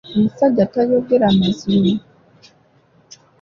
Omusajja 0.17 0.63
tayogera 0.73 1.27
mazima. 1.39 1.91